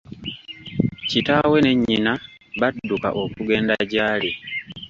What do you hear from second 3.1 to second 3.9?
okugenda